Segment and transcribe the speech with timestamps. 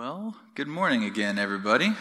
[0.00, 1.92] Well, good morning again, everybody.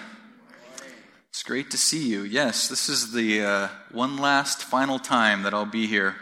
[1.28, 2.22] It's great to see you.
[2.22, 6.16] Yes, this is the uh, one last final time that I'll be here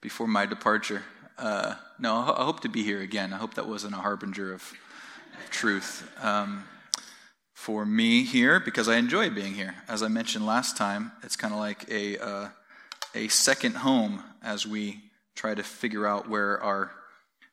[0.00, 1.02] before my departure.
[1.36, 3.34] Uh, no, I hope to be here again.
[3.34, 4.72] I hope that wasn't a harbinger of,
[5.38, 6.64] of truth um,
[7.52, 9.74] for me here because I enjoy being here.
[9.88, 12.48] As I mentioned last time, it's kind of like a uh,
[13.14, 15.02] a second home as we
[15.34, 16.90] try to figure out where our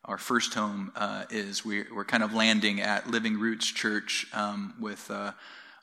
[0.05, 1.63] our first home uh, is.
[1.63, 5.31] We, are kind of landing at Living Roots Church um, with uh,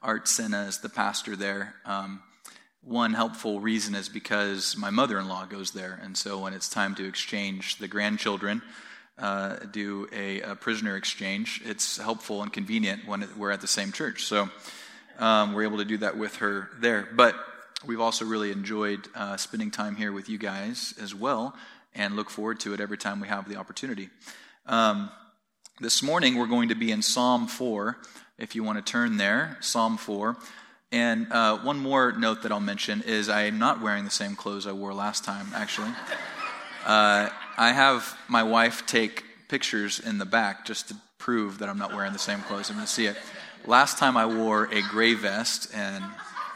[0.02, 1.74] Art Senna as the pastor there.
[1.86, 2.22] Um,
[2.82, 6.68] one helpful reason is because my mother in law goes there, and so when it's
[6.68, 8.62] time to exchange the grandchildren,
[9.18, 13.92] uh, do a, a, prisoner exchange, it's helpful and convenient when we're at the same
[13.92, 14.24] church.
[14.24, 14.48] So
[15.18, 17.06] um, we're able to do that with her there.
[17.14, 17.36] But
[17.86, 21.54] we've also really enjoyed uh, spending time here with you guys as well
[21.94, 24.10] and look forward to it every time we have the opportunity.
[24.66, 25.10] Um,
[25.80, 27.96] this morning, we're going to be in Psalm 4,
[28.38, 30.36] if you want to turn there, Psalm 4.
[30.92, 34.34] And uh, one more note that I'll mention is I am not wearing the same
[34.34, 35.90] clothes I wore last time, actually.
[36.84, 41.78] Uh, I have my wife take pictures in the back just to prove that I'm
[41.78, 42.70] not wearing the same clothes.
[42.70, 43.16] I'm going to see it.
[43.66, 46.02] Last time I wore a gray vest and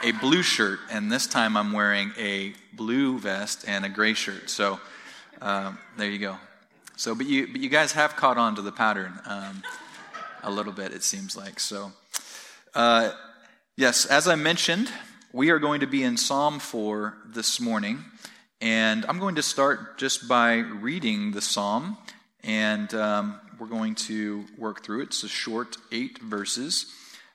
[0.03, 4.51] a blue shirt, and this time I'm wearing a blue vest and a gray shirt.
[4.51, 4.81] So
[5.41, 6.37] um, there you go.
[6.97, 9.63] So, but you, but you guys have caught on to the pattern um,
[10.43, 11.59] a little bit, it seems like.
[11.61, 11.93] So,
[12.75, 13.13] uh,
[13.77, 14.91] yes, as I mentioned,
[15.33, 18.05] we are going to be in Psalm 4 this morning.
[18.61, 21.99] And I'm going to start just by reading the psalm,
[22.43, 25.09] and um, we're going to work through it.
[25.09, 26.87] It's a short eight verses.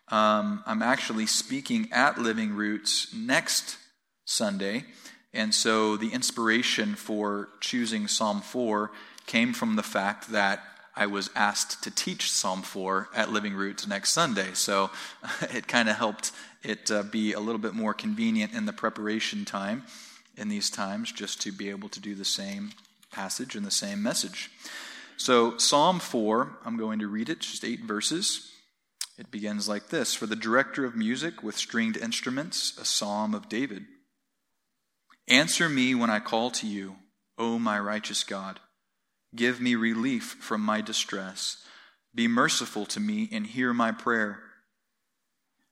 [0.08, 3.78] Um, I'm actually speaking at Living Roots next
[4.26, 4.86] Sunday,
[5.34, 8.92] and so the inspiration for choosing Psalm 4
[9.28, 10.64] came from the fact that
[10.96, 14.54] I was asked to teach Psalm 4 at Living Roots next Sunday.
[14.54, 14.90] So
[15.54, 16.32] it kind of helped
[16.64, 19.84] it uh, be a little bit more convenient in the preparation time
[20.36, 22.72] in these times just to be able to do the same
[23.12, 24.50] passage and the same message.
[25.18, 28.52] So, Psalm 4, I'm going to read it, just eight verses.
[29.18, 33.50] It begins like this For the director of music with stringed instruments, a psalm of
[33.50, 33.86] David.
[35.30, 36.96] Answer me when I call to you,
[37.38, 38.60] O my righteous God.
[39.36, 41.64] Give me relief from my distress.
[42.16, 44.40] Be merciful to me and hear my prayer.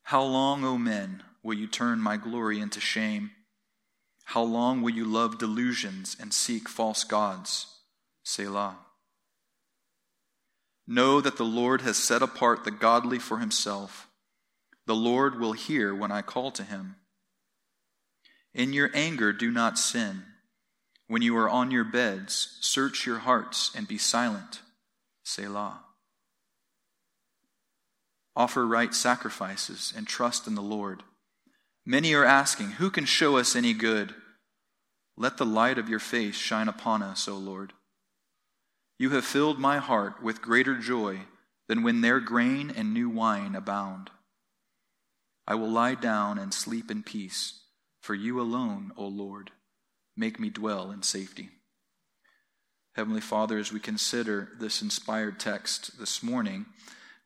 [0.04, 3.32] How long, O men, will you turn my glory into shame?
[4.26, 7.66] How long will you love delusions and seek false gods?
[8.24, 8.78] Selah.
[10.86, 14.08] Know that the Lord has set apart the godly for himself.
[14.86, 16.98] The Lord will hear when I call to him.
[18.54, 20.24] In your anger, do not sin.
[21.08, 24.62] When you are on your beds, search your hearts and be silent.
[25.24, 25.82] Selah.
[28.36, 31.04] Offer right sacrifices and trust in the Lord.
[31.86, 34.14] Many are asking, Who can show us any good?
[35.16, 37.74] Let the light of your face shine upon us, O Lord.
[39.00, 41.22] You have filled my heart with greater joy
[41.68, 44.10] than when their grain and new wine abound.
[45.48, 47.62] I will lie down and sleep in peace
[48.08, 49.52] for you alone, O Lord,
[50.16, 51.50] make me dwell in safety.
[52.96, 56.68] Heavenly Father, as we consider this inspired text this morning,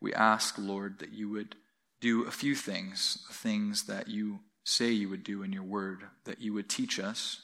[0.01, 1.55] we ask, Lord, that you would
[1.99, 6.41] do a few things, things that you say you would do in your word, that
[6.41, 7.43] you would teach us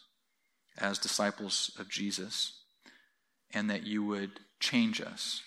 [0.79, 2.63] as disciples of Jesus,
[3.53, 5.43] and that you would change us.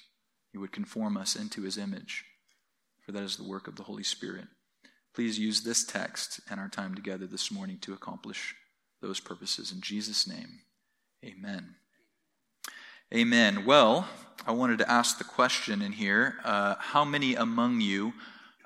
[0.53, 2.25] You would conform us into his image,
[3.05, 4.47] for that is the work of the Holy Spirit.
[5.15, 8.55] Please use this text and our time together this morning to accomplish
[9.03, 9.73] those purposes.
[9.73, 10.61] In Jesus' name,
[11.25, 11.75] amen.
[13.13, 13.65] Amen.
[13.65, 14.07] Well,
[14.47, 18.13] I wanted to ask the question in here uh, how many among you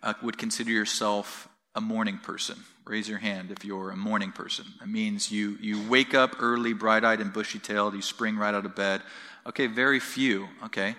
[0.03, 2.59] uh, would consider yourself a morning person?
[2.85, 4.67] Raise your hand if you're a morning person.
[4.81, 8.55] That means you, you wake up early, bright eyed and bushy tailed, you spring right
[8.55, 9.01] out of bed.
[9.47, 10.49] Okay, very few.
[10.67, 10.95] Okay,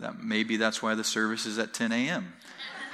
[0.00, 2.32] that, maybe that's why the service is at 10 a.m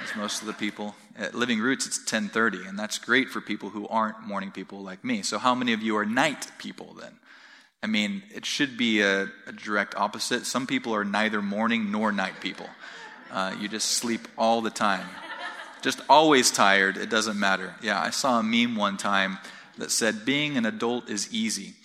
[0.03, 3.69] as most of the people at Living Roots, it's 10:30, and that's great for people
[3.69, 5.21] who aren't morning people like me.
[5.21, 7.19] So, how many of you are night people then?
[7.81, 10.45] I mean, it should be a, a direct opposite.
[10.45, 12.67] Some people are neither morning nor night people.
[13.31, 15.07] Uh, you just sleep all the time,
[15.81, 16.97] just always tired.
[16.97, 17.75] It doesn't matter.
[17.81, 19.37] Yeah, I saw a meme one time
[19.77, 21.75] that said, "Being an adult is easy."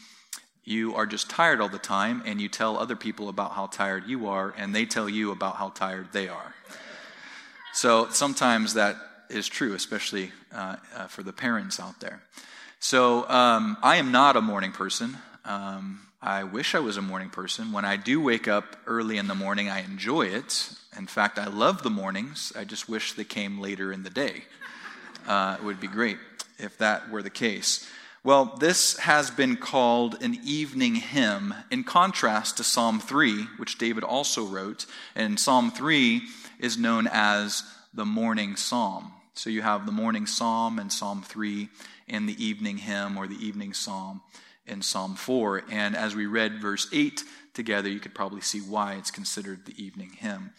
[0.65, 4.07] You are just tired all the time, and you tell other people about how tired
[4.07, 6.55] you are, and they tell you about how tired they are.
[7.73, 8.97] So sometimes that
[9.31, 12.21] is true, especially uh, uh, for the parents out there.
[12.81, 15.17] So um, I am not a morning person.
[15.45, 17.73] Um, I wish I was a morning person.
[17.73, 20.73] When I do wake up early in the morning, I enjoy it.
[20.97, 22.53] In fact, I love the mornings.
[22.57, 24.45] I just wish they came later in the day.
[25.27, 26.19] Uh, it would be great
[26.59, 27.89] if that were the case.
[28.25, 34.03] Well, this has been called an evening hymn in contrast to Psalm 3, which David
[34.03, 34.87] also wrote.
[35.15, 36.23] And Psalm 3
[36.59, 37.63] is known as
[37.95, 39.13] the morning psalm.
[39.35, 41.69] So you have the morning psalm in Psalm 3
[42.09, 44.21] and the evening hymn or the evening psalm
[44.67, 45.65] in Psalm 4.
[45.71, 47.23] And as we read verse 8
[47.55, 50.53] together, you could probably see why it's considered the evening hymn.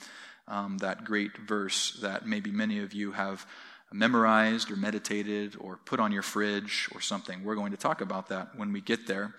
[0.47, 3.45] Um, that great verse that maybe many of you have
[3.91, 7.43] memorized or meditated or put on your fridge or something.
[7.43, 9.35] We're going to talk about that when we get there.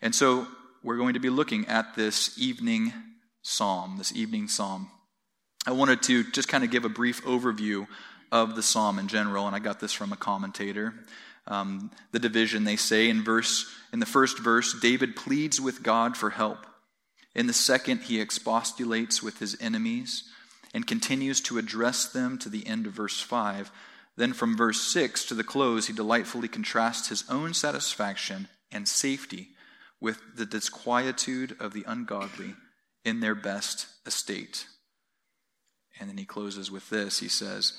[0.00, 0.46] And so
[0.82, 2.92] we're going to be looking at this evening
[3.42, 4.88] psalm, this evening psalm.
[5.64, 7.86] I wanted to just kind of give a brief overview
[8.32, 10.94] of the psalm in general, and I got this from a commentator.
[11.46, 16.16] Um, the division they say in verse in the first verse, David pleads with God
[16.16, 16.66] for help.
[17.34, 20.24] In the second, he expostulates with his enemies
[20.74, 23.70] and continues to address them to the end of verse 5.
[24.16, 29.50] Then from verse 6 to the close, he delightfully contrasts his own satisfaction and safety
[30.00, 32.54] with the disquietude of the ungodly
[33.04, 34.66] in their best estate.
[35.98, 37.74] And then he closes with this he says,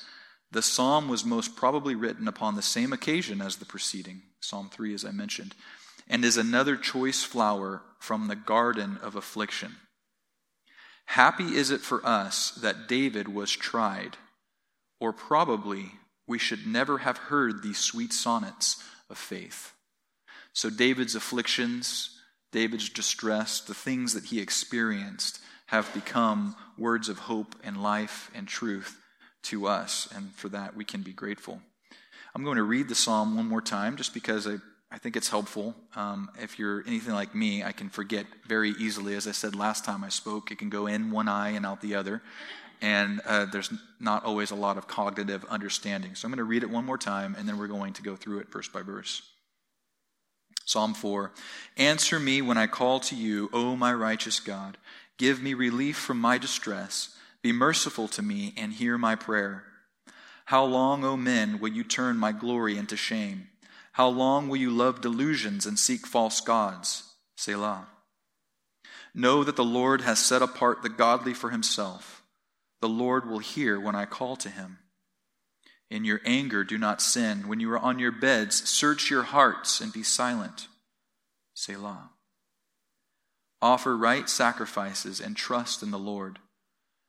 [0.51, 4.93] The psalm was most probably written upon the same occasion as the preceding, Psalm 3,
[4.93, 5.55] as I mentioned,
[6.07, 9.75] and is another choice flower from the garden of affliction.
[11.05, 14.17] Happy is it for us that David was tried,
[14.99, 15.91] or probably
[16.27, 19.73] we should never have heard these sweet sonnets of faith.
[20.53, 22.17] So, David's afflictions,
[22.51, 25.39] David's distress, the things that he experienced
[25.73, 28.95] have become words of hope and life and truth
[29.41, 31.59] to us, and for that we can be grateful.
[32.35, 34.57] I'm going to read the psalm one more time just because I
[34.91, 35.73] I think it's helpful.
[35.95, 39.15] Um, if you're anything like me, I can forget very easily.
[39.15, 41.81] As I said last time I spoke, it can go in one eye and out
[41.81, 42.21] the other.
[42.79, 46.13] And uh, there's not always a lot of cognitive understanding.
[46.13, 48.15] So I'm going to read it one more time, and then we're going to go
[48.15, 49.23] through it verse by verse.
[50.65, 51.31] Psalm 4
[51.77, 54.77] Answer me when I call to you, O my righteous God.
[55.17, 57.15] Give me relief from my distress.
[57.41, 59.63] Be merciful to me and hear my prayer.
[60.45, 63.49] How long, O men, will you turn my glory into shame?
[63.93, 67.03] How long will you love delusions and seek false gods?
[67.37, 67.87] Selah.
[69.13, 72.23] Know that the Lord has set apart the godly for himself.
[72.81, 74.79] The Lord will hear when I call to him.
[75.91, 77.47] In your anger, do not sin.
[77.47, 80.67] When you are on your beds, search your hearts and be silent.
[81.53, 82.09] Selah.
[83.63, 86.39] Offer right sacrifices and trust in the Lord.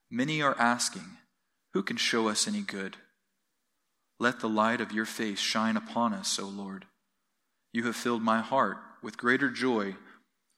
[0.08, 1.18] Many are asking,
[1.72, 2.96] Who can show us any good?
[4.20, 6.84] Let the light of your face shine upon us, O Lord.
[7.72, 9.96] You have filled my heart with greater joy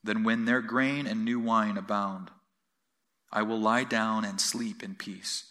[0.05, 2.31] than when their grain and new wine abound.
[3.33, 5.45] I will lie down and sleep in peace,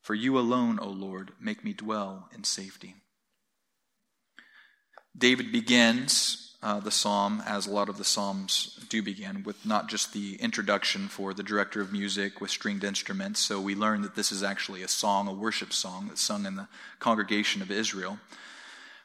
[0.00, 2.94] for you alone, O Lord, make me dwell in safety.
[5.14, 9.88] David begins uh, the psalm, as a lot of the psalms do begin, with not
[9.88, 13.40] just the introduction for the director of music with stringed instruments.
[13.40, 16.56] So we learn that this is actually a song, a worship song that's sung in
[16.56, 16.68] the
[16.98, 18.18] congregation of Israel,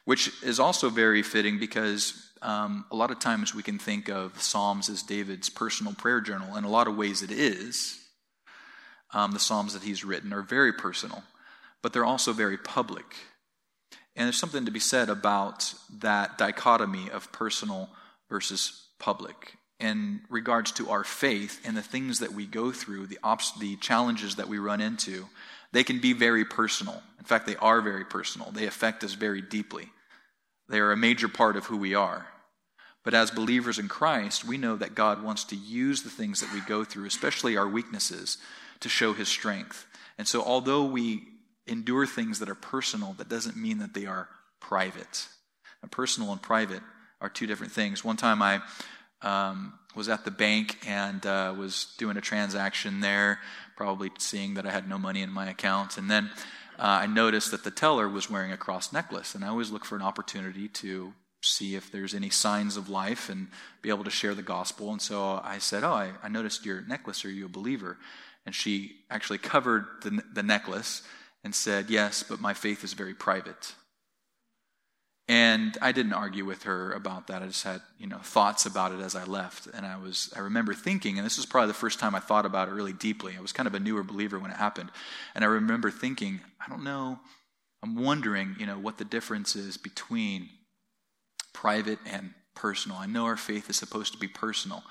[0.04, 4.40] which is also very fitting because um, a lot of times we can think of
[4.42, 6.56] Psalms as David's personal prayer journal.
[6.56, 7.98] In a lot of ways, it is.
[9.14, 11.22] Um, the Psalms that he's written are very personal,
[11.80, 13.16] but they're also very public.
[14.16, 17.90] And there's something to be said about that dichotomy of personal
[18.30, 23.18] versus public in regards to our faith and the things that we go through, the,
[23.60, 25.26] the challenges that we run into.
[25.72, 27.02] They can be very personal.
[27.18, 28.50] In fact, they are very personal.
[28.50, 29.90] They affect us very deeply.
[30.68, 32.26] They are a major part of who we are.
[33.04, 36.52] But as believers in Christ, we know that God wants to use the things that
[36.52, 38.38] we go through, especially our weaknesses,
[38.80, 39.86] to show his strength.
[40.18, 41.28] And so, although we
[41.66, 44.28] endure things that are personal, that doesn't mean that they are
[44.60, 45.28] private.
[45.90, 46.82] Personal and private
[47.20, 48.04] are two different things.
[48.04, 48.60] One time I
[49.22, 53.38] um, was at the bank and uh, was doing a transaction there,
[53.76, 55.96] probably seeing that I had no money in my account.
[55.96, 56.30] And then
[56.78, 59.34] uh, I noticed that the teller was wearing a cross necklace.
[59.34, 63.28] And I always look for an opportunity to see if there's any signs of life
[63.28, 63.48] and
[63.80, 64.90] be able to share the gospel.
[64.90, 67.24] And so I said, Oh, I, I noticed your necklace.
[67.24, 67.96] Are you a believer?
[68.44, 71.02] And she actually covered the, the necklace
[71.44, 73.74] and said, Yes, but my faith is very private.
[75.28, 77.42] And I didn't argue with her about that.
[77.42, 79.66] I just had, you know, thoughts about it as I left.
[79.66, 82.46] And I was, I remember thinking, and this was probably the first time I thought
[82.46, 83.34] about it really deeply.
[83.36, 84.90] I was kind of a newer believer when it happened.
[85.34, 87.18] And I remember thinking, I don't know,
[87.82, 90.48] I'm wondering, you know, what the difference is between
[91.52, 92.96] private and personal.
[92.96, 94.84] I know our faith is supposed to be personal,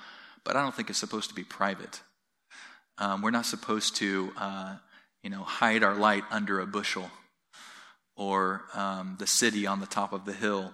[0.44, 2.00] but I don't think it's supposed to be private.
[2.98, 4.76] Um, we're not supposed to, uh,
[5.26, 7.10] you know, hide our light under a bushel,
[8.16, 10.72] or um, the city on the top of the hill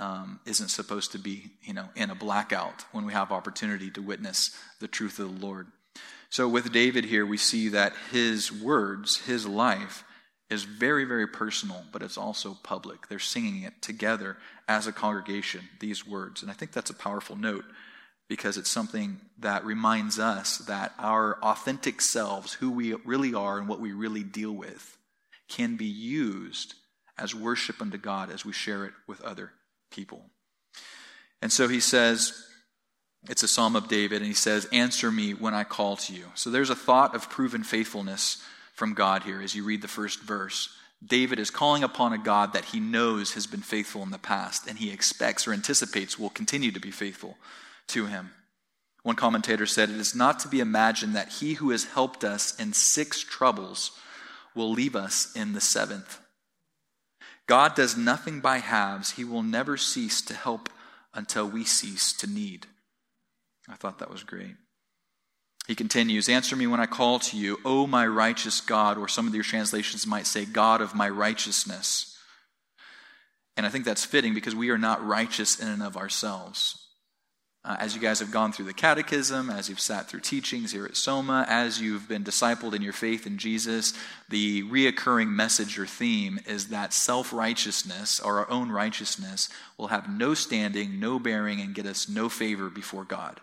[0.00, 4.02] um, isn't supposed to be, you know, in a blackout when we have opportunity to
[4.02, 5.68] witness the truth of the Lord.
[6.30, 10.02] So with David here, we see that his words, his life,
[10.50, 13.06] is very, very personal, but it's also public.
[13.06, 16.42] They're singing it together as a congregation, these words.
[16.42, 17.66] And I think that's a powerful note
[18.28, 23.68] because it's something that reminds us that our authentic selves, who we really are and
[23.68, 24.96] what we really deal with,
[25.48, 26.74] can be used
[27.18, 29.52] as worship unto God as we share it with other
[29.90, 30.24] people.
[31.42, 32.46] And so he says,
[33.28, 36.26] it's a psalm of David, and he says, Answer me when I call to you.
[36.34, 38.42] So there's a thought of proven faithfulness
[38.74, 40.70] from God here as you read the first verse.
[41.04, 44.66] David is calling upon a God that he knows has been faithful in the past,
[44.66, 47.36] and he expects or anticipates will continue to be faithful
[47.88, 48.30] to him.
[49.02, 52.58] One commentator said, It is not to be imagined that he who has helped us
[52.58, 53.92] in six troubles
[54.54, 56.20] will leave us in the seventh.
[57.46, 59.12] God does nothing by halves.
[59.12, 60.68] He will never cease to help
[61.12, 62.66] until we cease to need.
[63.68, 64.54] I thought that was great.
[65.66, 69.26] He continues, Answer me when I call to you, O my righteous God, or some
[69.26, 72.16] of your translations might say, God of my righteousness.
[73.56, 76.88] And I think that's fitting because we are not righteous in and of ourselves.
[77.64, 80.84] Uh, as you guys have gone through the catechism, as you've sat through teachings here
[80.84, 83.94] at Soma, as you've been discipled in your faith in Jesus,
[84.28, 90.10] the reoccurring message or theme is that self righteousness, or our own righteousness, will have
[90.10, 93.40] no standing, no bearing, and get us no favor before God.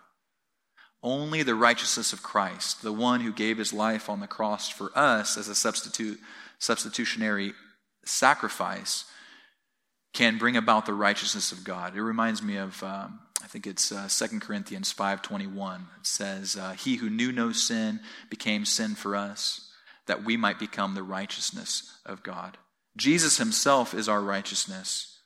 [1.02, 4.92] Only the righteousness of Christ, the one who gave his life on the cross for
[4.96, 6.20] us as a substitute,
[6.58, 7.54] substitutionary
[8.04, 9.06] sacrifice,
[10.14, 11.96] can bring about the righteousness of God.
[11.96, 15.82] It reminds me of, um, I think it's uh, 2 Corinthians 5.21.
[15.82, 18.00] It says, uh, He who knew no sin
[18.30, 19.72] became sin for us,
[20.08, 22.58] that we might become the righteousness of God.
[22.98, 25.20] Jesus himself is our righteousness.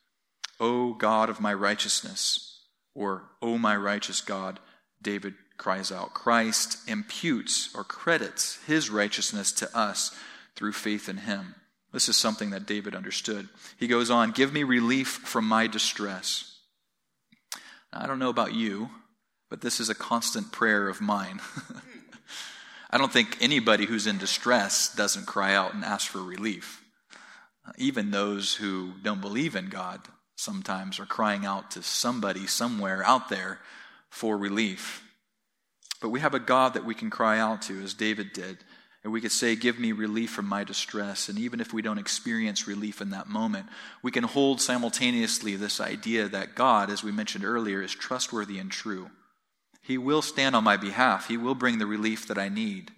[0.59, 2.61] O God of my righteousness,
[2.93, 4.59] or O my righteous God,
[5.01, 6.13] David cries out.
[6.13, 10.15] Christ imputes or credits his righteousness to us
[10.55, 11.55] through faith in him.
[11.93, 13.47] This is something that David understood.
[13.77, 16.57] He goes on, Give me relief from my distress.
[17.93, 18.89] I don't know about you,
[19.49, 21.39] but this is a constant prayer of mine.
[22.89, 26.83] I don't think anybody who's in distress doesn't cry out and ask for relief.
[27.77, 30.01] Even those who don't believe in God
[30.35, 33.59] sometimes are crying out to somebody somewhere out there
[34.09, 35.03] for relief.
[36.01, 38.57] But we have a God that we can cry out to, as David did.
[39.03, 41.29] And we could say, Give me relief from my distress.
[41.29, 43.67] And even if we don't experience relief in that moment,
[44.01, 48.71] we can hold simultaneously this idea that God, as we mentioned earlier, is trustworthy and
[48.71, 49.09] true.
[49.81, 52.91] He will stand on my behalf, He will bring the relief that I need,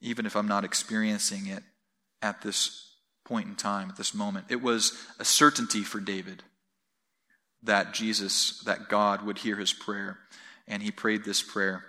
[0.00, 1.62] even if I'm not experiencing it
[2.22, 2.86] at this
[3.24, 4.46] point in time, at this moment.
[4.48, 6.42] It was a certainty for David
[7.62, 10.18] that Jesus, that God would hear his prayer
[10.66, 11.84] and he prayed this prayer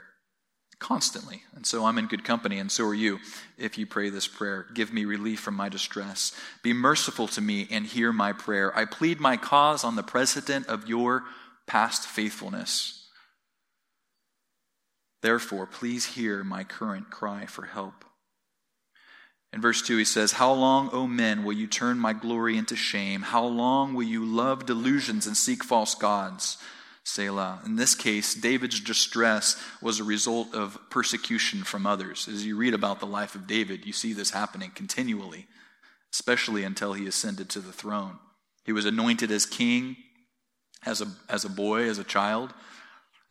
[0.81, 1.43] constantly.
[1.55, 3.19] And so I'm in good company, and so are you
[3.57, 4.65] if you pray this prayer.
[4.73, 6.33] Give me relief from my distress.
[6.63, 8.75] Be merciful to me and hear my prayer.
[8.77, 11.23] I plead my cause on the precedent of your
[11.67, 13.07] past faithfulness.
[15.21, 18.03] Therefore, please hear my current cry for help.
[19.53, 22.75] In verse 2, he says, How long, O men, will you turn my glory into
[22.75, 23.21] shame?
[23.21, 26.57] How long will you love delusions and seek false gods?
[27.03, 27.61] Selah.
[27.65, 32.27] In this case, David's distress was a result of persecution from others.
[32.27, 35.47] As you read about the life of David, you see this happening continually,
[36.13, 38.19] especially until he ascended to the throne.
[38.63, 39.97] He was anointed as king
[40.85, 42.53] as a, as a boy, as a child,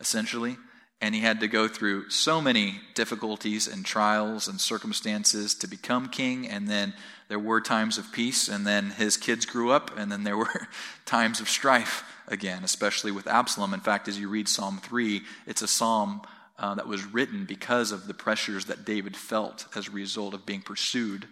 [0.00, 0.56] essentially,
[1.00, 6.08] and he had to go through so many difficulties and trials and circumstances to become
[6.08, 6.92] king, and then
[7.28, 10.68] there were times of peace, and then his kids grew up, and then there were
[11.06, 13.72] times of strife again, especially with Absalom.
[13.72, 16.20] In fact, as you read Psalm 3, it's a psalm
[16.58, 20.44] uh, that was written because of the pressures that David felt as a result of
[20.44, 21.26] being pursued,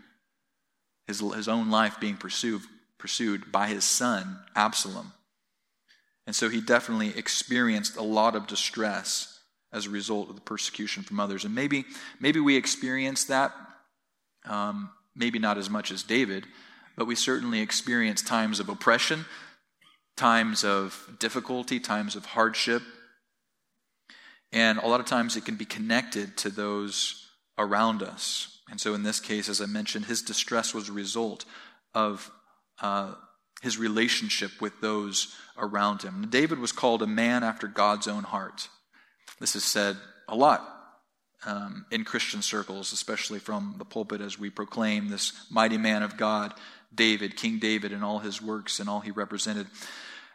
[1.07, 2.63] his, his own life being pursued,
[2.97, 5.13] pursued by his son, Absalom.
[6.27, 9.38] And so he definitely experienced a lot of distress
[9.73, 11.45] as a result of the persecution from others.
[11.45, 11.85] And maybe,
[12.21, 13.53] maybe we experience that
[14.47, 16.47] um, maybe not as much as David,
[16.97, 19.25] but we certainly experience times of oppression,
[20.17, 22.83] times of difficulty, times of hardship.
[24.53, 27.27] And a lot of times it can be connected to those
[27.59, 28.61] around us.
[28.71, 31.45] And so in this case, as I mentioned, his distress was a result
[31.95, 32.31] of
[32.81, 33.15] uh,
[33.63, 36.27] his relationship with those around him.
[36.31, 38.69] David was called a man after God's own heart.
[39.41, 39.97] This is said
[40.29, 40.79] a lot
[41.47, 46.17] um, in Christian circles, especially from the pulpit as we proclaim this mighty man of
[46.17, 46.55] God,
[46.95, 49.67] David, King David, and all his works and all he represented.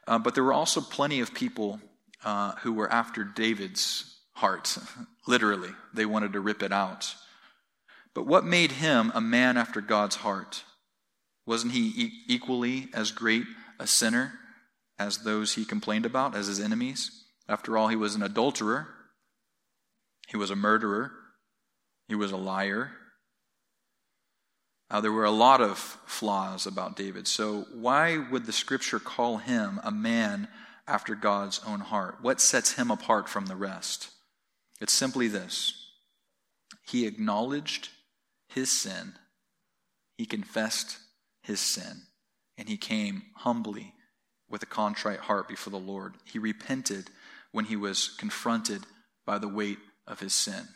[0.07, 1.79] Uh, but there were also plenty of people
[2.24, 4.77] uh, who were after David's heart,
[5.27, 5.69] literally.
[5.93, 7.15] They wanted to rip it out.
[8.13, 10.63] But what made him a man after God's heart?
[11.45, 13.43] Wasn't he e- equally as great
[13.79, 14.33] a sinner
[15.00, 17.25] as those he complained about, as his enemies?
[17.50, 18.88] After all, he was an adulterer,
[20.33, 21.11] he was a murderer,
[22.07, 22.91] he was a liar.
[24.89, 27.27] Uh, there were a lot of flaws about David.
[27.27, 30.47] So, why would the scripture call him a man
[30.87, 32.17] after God's own heart?
[32.23, 34.09] What sets him apart from the rest?
[34.81, 35.91] It's simply this
[36.81, 37.89] he acknowledged
[38.47, 39.13] his sin,
[40.17, 40.97] he confessed
[41.43, 42.07] his sin,
[42.57, 43.93] and he came humbly
[44.49, 46.15] with a contrite heart before the Lord.
[46.25, 47.11] He repented
[47.51, 48.81] when he was confronted
[49.27, 50.67] by the weight of his sin.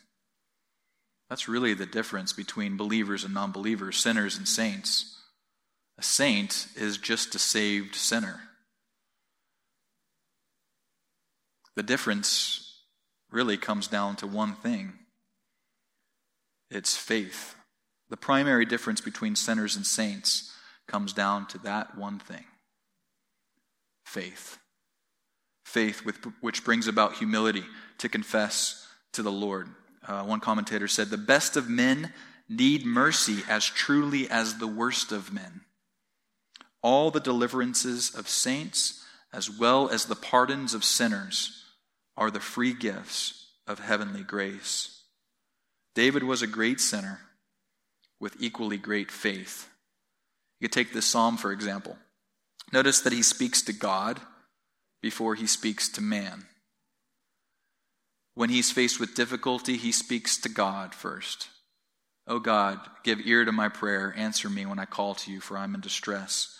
[1.29, 5.17] That's really the difference between believers and non believers, sinners and saints.
[5.98, 8.41] A saint is just a saved sinner.
[11.75, 12.81] The difference
[13.31, 14.93] really comes down to one thing
[16.69, 17.55] it's faith.
[18.10, 20.53] The primary difference between sinners and saints
[20.88, 22.46] comes down to that one thing
[24.05, 24.57] faith.
[25.65, 27.63] Faith, with, which brings about humility
[27.98, 28.87] to confess
[29.17, 29.67] to the Lord.
[30.07, 32.13] Uh, one commentator said, The best of men
[32.47, 35.62] need mercy as truly as the worst of men.
[36.83, 41.65] All the deliverances of saints, as well as the pardons of sinners,
[42.15, 45.01] are the free gifts of heavenly grace.
[45.95, 47.19] David was a great sinner
[48.19, 49.67] with equally great faith.
[50.59, 51.97] You could take this psalm, for example.
[52.71, 54.21] Notice that he speaks to God
[55.01, 56.45] before he speaks to man.
[58.38, 61.50] When he's faced with difficulty, he speaks to God first.
[62.27, 64.13] Oh God, give ear to my prayer.
[64.15, 66.56] Answer me when I call to you, for I'm in distress.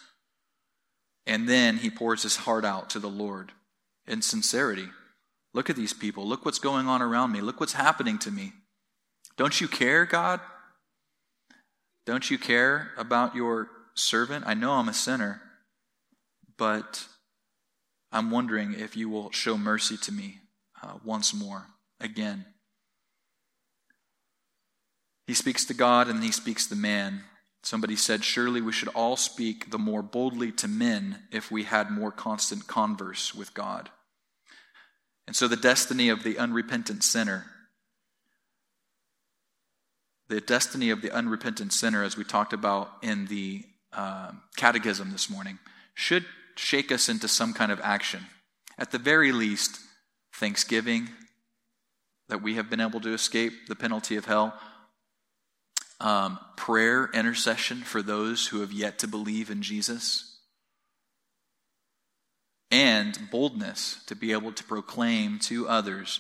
[1.28, 3.52] And then he pours his heart out to the Lord
[4.08, 4.88] in sincerity.
[5.54, 6.26] Look at these people.
[6.26, 7.42] Look what's going on around me.
[7.42, 8.54] Look what's happening to me.
[9.38, 10.40] Don't you care, God?
[12.08, 14.46] Don't you care about your servant?
[14.48, 15.44] I know I'm a sinner,
[16.58, 17.06] but
[18.12, 20.40] I'm wondering if you will show mercy to me
[20.82, 21.68] uh, once more,
[22.00, 22.46] again.
[25.26, 27.24] He speaks to God and he speaks to man.
[27.64, 31.92] Somebody said, Surely we should all speak the more boldly to men if we had
[31.92, 33.90] more constant converse with God.
[35.26, 37.48] And so the destiny of the unrepentant sinner
[40.28, 43.64] the destiny of the unrepentant sinner, as we talked about in the
[43.94, 45.60] uh, catechism this morning,
[45.94, 48.26] should shake us into some kind of action.
[48.78, 49.80] At the very least,
[50.38, 51.10] thanksgiving
[52.30, 54.54] that we have been able to escape the penalty of hell,
[56.00, 60.38] um, prayer, intercession for those who have yet to believe in Jesus,
[62.70, 66.20] and boldness to be able to proclaim to others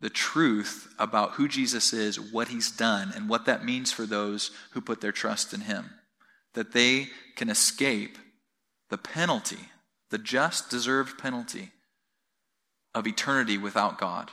[0.00, 4.50] the truth about who Jesus is, what he's done, and what that means for those
[4.72, 5.90] who put their trust in him.
[6.52, 8.18] That they can escape
[8.90, 9.70] the penalty,
[10.10, 11.72] the just deserved penalty
[12.96, 14.30] of eternity without God,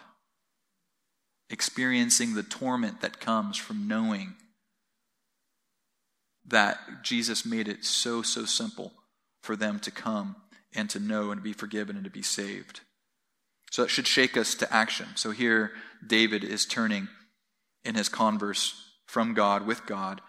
[1.50, 4.36] experiencing the torment that comes from knowing
[6.48, 8.94] that Jesus made it so, so simple
[9.42, 10.38] for them to come
[10.74, 12.80] and to know and to be forgiven and to be saved.
[13.70, 15.08] So it should shake us to action.
[15.16, 15.72] So here,
[16.06, 17.10] David is turning
[17.84, 18.74] in his converse
[19.08, 20.22] from God, with God,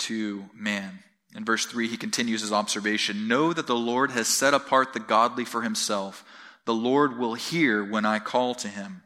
[0.00, 0.98] to man.
[1.36, 5.00] In verse 3, he continues his observation Know that the Lord has set apart the
[5.00, 6.24] godly for himself.
[6.68, 9.02] The Lord will hear when I call to him.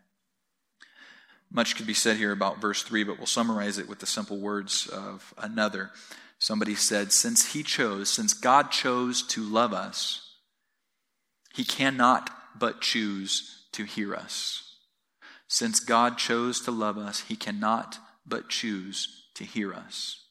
[1.49, 4.41] Much could be said here about verse 3, but we'll summarize it with the simple
[4.41, 5.93] words of another.
[6.41, 10.39] Somebody said, Since he chose, since God chose to love us,
[11.55, 14.79] he cannot but choose to hear us.
[15.47, 17.97] Since God chose to love us, he cannot
[18.27, 20.25] but choose to hear us.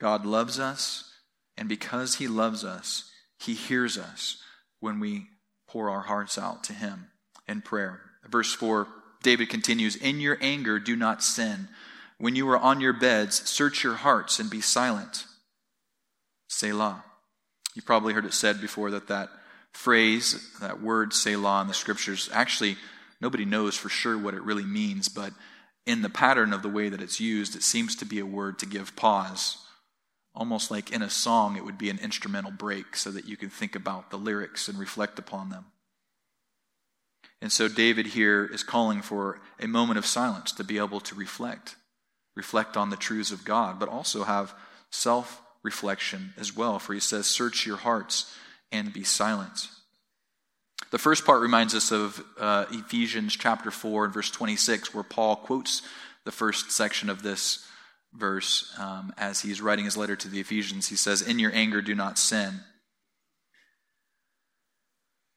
[0.00, 1.12] God loves us,
[1.58, 4.42] and because he loves us, he hears us
[4.80, 5.26] when we
[5.68, 7.08] pour our hearts out to him
[7.46, 8.00] in prayer.
[8.28, 8.88] Verse 4,
[9.22, 11.68] David continues In your anger, do not sin.
[12.18, 15.26] When you are on your beds, search your hearts and be silent.
[16.48, 17.04] Selah.
[17.74, 19.28] You probably heard it said before that that
[19.72, 22.76] phrase, that word Selah in the scriptures, actually,
[23.20, 25.32] nobody knows for sure what it really means, but
[25.86, 28.58] in the pattern of the way that it's used, it seems to be a word
[28.58, 29.58] to give pause
[30.38, 33.50] Almost like in a song, it would be an instrumental break so that you can
[33.50, 35.64] think about the lyrics and reflect upon them.
[37.42, 41.16] And so David here is calling for a moment of silence to be able to
[41.16, 41.74] reflect,
[42.36, 44.54] reflect on the truths of God, but also have
[44.92, 46.78] self reflection as well.
[46.78, 48.32] For he says, Search your hearts
[48.70, 49.66] and be silent.
[50.92, 55.34] The first part reminds us of uh, Ephesians chapter 4 and verse 26, where Paul
[55.34, 55.82] quotes
[56.24, 57.67] the first section of this
[58.12, 60.88] verse um, as he's writing his letter to the Ephesians.
[60.88, 62.60] He says, In your anger, do not sin.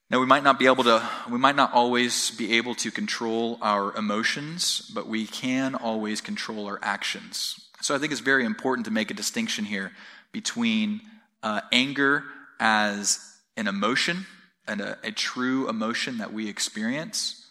[0.10, 3.58] Now, we might not be able to, we might not always be able to control
[3.62, 7.70] our emotions, but we can always control our actions.
[7.80, 9.94] So I think it's very important to make a distinction here
[10.34, 11.00] between
[11.42, 12.26] uh, anger
[12.60, 13.20] as
[13.56, 14.26] an emotion
[14.68, 17.50] and a, a, true emotion that we experience,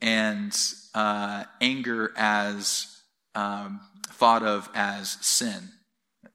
[0.00, 0.54] and
[0.94, 3.00] uh, anger as
[3.34, 5.70] um, thought of as sin.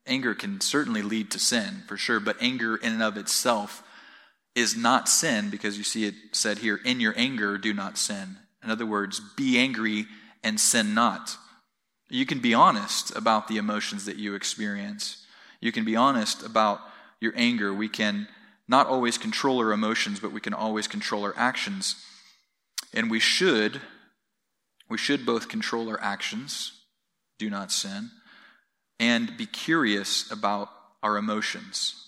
[0.06, 3.84] Anger can certainly lead to sin, for sure, but anger in and of itself
[4.56, 8.38] is not sin because you see it said here, in your anger, do not sin.
[8.64, 10.06] In other words, be angry
[10.44, 11.38] and sin not.
[12.10, 15.26] You can be honest about the emotions that you experience.
[15.60, 16.80] You can be honest about
[17.20, 17.74] your anger.
[17.74, 18.28] We can
[18.68, 21.96] not always control our emotions, but we can always control our actions.
[22.94, 23.82] And we should
[24.90, 26.77] we should both control our actions,
[27.38, 28.10] do not sin,
[29.00, 30.70] and be curious about
[31.04, 32.08] our emotions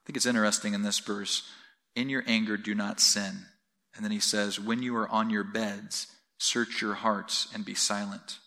[0.00, 1.48] I think it's interesting in this verse
[1.94, 3.46] in your anger, do not sin.
[3.94, 6.06] And then he says, when you are on your beds,
[6.38, 8.38] search your hearts and be silent.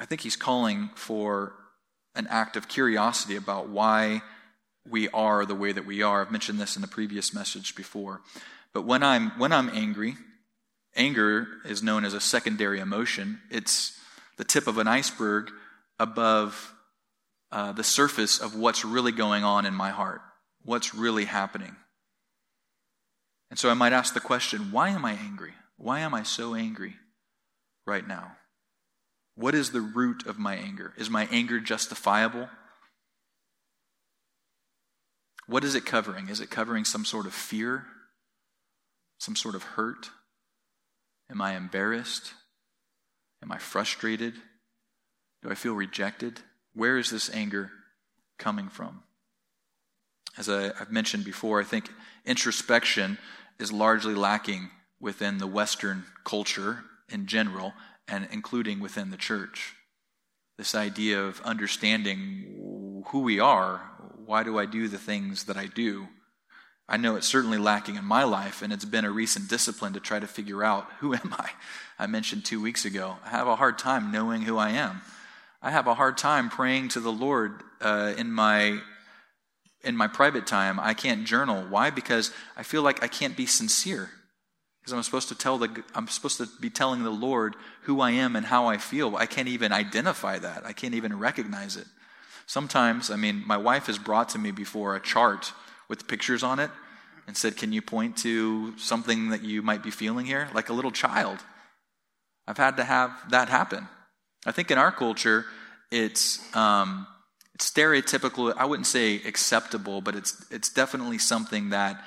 [0.00, 1.52] I think he's calling for
[2.14, 4.22] an act of curiosity about why
[4.88, 6.22] we are the way that we are.
[6.22, 8.22] I've mentioned this in the previous message before.
[8.72, 10.16] But when I'm when I'm angry,
[10.96, 13.40] anger is known as a secondary emotion.
[13.50, 13.98] It's
[14.36, 15.50] the tip of an iceberg
[15.98, 16.74] above
[17.52, 20.22] uh, the surface of what's really going on in my heart,
[20.62, 21.76] what's really happening.
[23.50, 25.54] And so I might ask the question why am I angry?
[25.76, 26.96] Why am I so angry
[27.86, 28.36] right now?
[29.34, 30.92] What is the root of my anger?
[30.96, 32.48] Is my anger justifiable?
[35.46, 36.28] What is it covering?
[36.28, 37.86] Is it covering some sort of fear?
[39.18, 40.10] Some sort of hurt?
[41.30, 42.34] Am I embarrassed?
[43.42, 44.34] Am I frustrated?
[45.42, 46.40] Do I feel rejected?
[46.74, 47.70] Where is this anger
[48.38, 49.02] coming from?
[50.36, 51.90] As I, have mentioned before, I think
[52.24, 53.18] introspection
[53.58, 57.72] is largely lacking within the Western culture in general,
[58.06, 59.74] and including within the church.
[60.58, 63.78] This idea of understanding who we are,
[64.24, 66.06] why do I do the things that I do?
[66.90, 70.00] I know it's certainly lacking in my life, and it's been a recent discipline to
[70.00, 71.50] try to figure out who am I?
[71.98, 73.16] I mentioned two weeks ago.
[73.24, 75.00] I have a hard time knowing who I am.
[75.62, 78.80] I have a hard time praying to the Lord uh, in my
[79.82, 80.78] in my private time.
[80.78, 81.64] I can't journal.
[81.68, 81.88] Why?
[81.90, 84.10] Because I feel like I can't be sincere.
[84.80, 88.10] Because I'm supposed to tell the I'm supposed to be telling the Lord who I
[88.10, 89.14] am and how I feel.
[89.16, 90.66] I can't even identify that.
[90.66, 91.86] I can't even recognize it.
[92.46, 95.52] Sometimes, I mean, my wife has brought to me before a chart
[95.90, 96.70] with pictures on it
[97.26, 100.72] and said, "Can you point to something that you might be feeling here?" Like a
[100.72, 101.38] little child.
[102.46, 103.88] I've had to have that happen.
[104.46, 105.44] I think in our culture,
[105.90, 107.06] it's, um,
[107.54, 108.54] it's stereotypical.
[108.56, 112.02] I wouldn't say acceptable, but it's it's definitely something that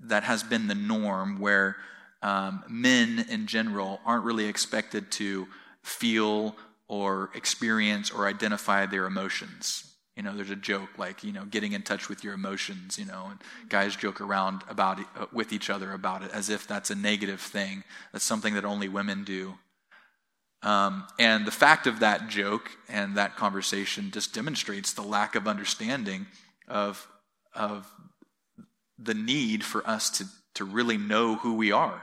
[0.00, 1.76] that has been the norm, where
[2.22, 5.46] um, men in general aren't really expected to
[5.82, 6.56] feel
[6.88, 9.91] or experience or identify their emotions.
[10.16, 13.06] You know, there's a joke like, you know, getting in touch with your emotions, you
[13.06, 16.66] know, and guys joke around about it, uh, with each other about it as if
[16.66, 17.82] that's a negative thing.
[18.12, 19.54] That's something that only women do.
[20.62, 25.48] Um, and the fact of that joke and that conversation just demonstrates the lack of
[25.48, 26.26] understanding
[26.68, 27.08] of,
[27.54, 27.90] of
[28.98, 32.02] the need for us to, to really know who we are.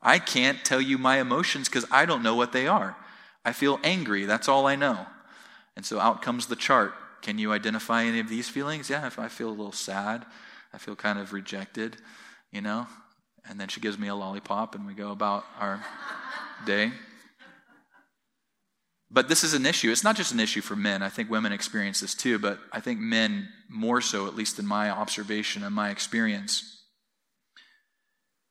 [0.00, 2.96] I can't tell you my emotions because I don't know what they are.
[3.44, 5.06] I feel angry, that's all I know.
[5.74, 6.94] And so out comes the chart.
[7.22, 8.88] Can you identify any of these feelings?
[8.88, 10.24] Yeah, if I feel a little sad,
[10.72, 11.96] I feel kind of rejected,
[12.52, 12.86] you know?
[13.48, 15.82] And then she gives me a lollipop and we go about our
[16.66, 16.92] day.
[19.10, 19.90] But this is an issue.
[19.90, 21.02] It's not just an issue for men.
[21.02, 24.66] I think women experience this too, but I think men more so, at least in
[24.66, 26.82] my observation and my experience.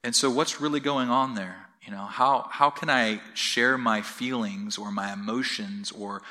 [0.04, 1.68] And so, what's really going on there?
[1.86, 6.24] You know, how, how can I share my feelings or my emotions or,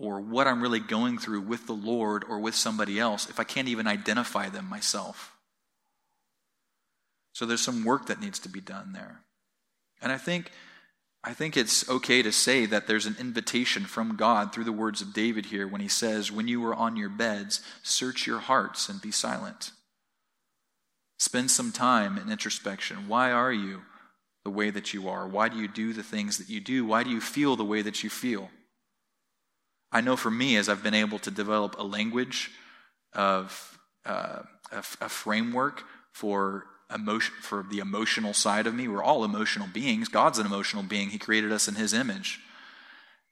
[0.00, 3.44] or what I'm really going through with the Lord or with somebody else if I
[3.44, 5.32] can't even identify them myself?
[7.32, 9.20] So, there's some work that needs to be done there.
[10.02, 10.50] And I think
[11.22, 15.02] I think it's okay to say that there's an invitation from God through the words
[15.02, 18.88] of David here when he says, When you are on your beds, search your hearts
[18.88, 19.72] and be silent.
[21.18, 23.06] Spend some time in introspection.
[23.06, 23.82] Why are you
[24.44, 25.28] the way that you are?
[25.28, 26.86] Why do you do the things that you do?
[26.86, 28.48] Why do you feel the way that you feel?
[29.92, 32.50] I know for me, as I've been able to develop a language
[33.12, 38.88] of uh, a, a framework for emotion for the emotional side of me.
[38.88, 40.08] We're all emotional beings.
[40.08, 41.10] God's an emotional being.
[41.10, 42.40] He created us in his image.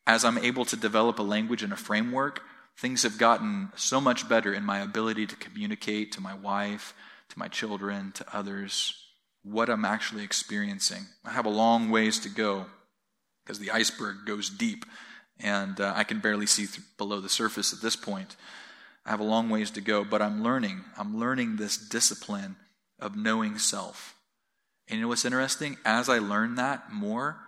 [0.06, 2.42] As I'm able to develop a language and a framework,
[2.76, 6.94] things have gotten so much better in my ability to communicate to my wife,
[7.28, 8.94] to my children, to others,
[9.42, 11.06] what I'm actually experiencing.
[11.24, 12.66] I have a long ways to go
[13.44, 14.84] because the iceberg goes deep
[15.40, 18.36] and uh, I can barely see th- below the surface at this point.
[19.06, 20.84] I have a long ways to go, but I'm learning.
[20.96, 22.56] I'm learning this discipline
[22.98, 24.14] of knowing self.
[24.88, 25.76] And you know what's interesting?
[25.84, 27.38] As I learn that more,